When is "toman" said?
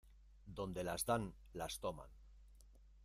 1.79-2.09